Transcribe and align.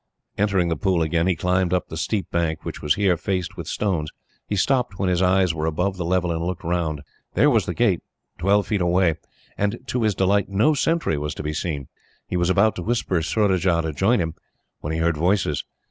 Entering 0.35 0.69
the 0.69 0.75
pool 0.75 1.03
again, 1.03 1.27
he 1.27 1.35
climbed 1.35 1.75
up 1.75 1.87
the 1.89 1.95
steep 1.95 2.31
bank, 2.31 2.65
which 2.65 2.81
was 2.81 2.95
here 2.95 3.15
faced 3.17 3.55
with 3.55 3.67
stones. 3.67 4.09
He 4.47 4.55
stopped 4.55 4.97
when 4.97 5.09
his 5.09 5.21
eyes 5.21 5.53
were 5.53 5.67
above 5.67 5.95
the 5.97 6.05
level, 6.05 6.31
and 6.31 6.43
looked 6.43 6.63
round. 6.63 7.01
There 7.35 7.51
was 7.51 7.67
the 7.67 7.75
gate, 7.75 8.01
twelve 8.39 8.65
feet 8.65 8.81
away, 8.81 9.17
and 9.59 9.77
to 9.85 10.01
his 10.01 10.15
delight 10.15 10.49
no 10.49 10.73
sentry 10.73 11.19
was 11.19 11.35
to 11.35 11.43
be 11.43 11.53
seen. 11.53 11.87
He 12.27 12.35
was 12.35 12.49
about 12.49 12.73
to 12.77 12.81
whisper 12.81 13.21
Surajah 13.21 13.83
to 13.83 13.93
join 13.93 14.17
him, 14.19 14.33
when 14.79 14.91
he 14.91 14.97
heard 14.97 15.17
voices. 15.17 15.65